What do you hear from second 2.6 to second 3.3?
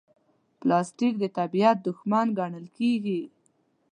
کېږي.